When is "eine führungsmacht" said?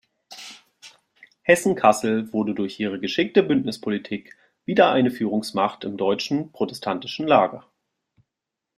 4.91-5.83